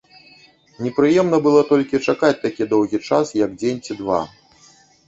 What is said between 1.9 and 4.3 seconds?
чакаць такі доўгі час, як дзень ці два.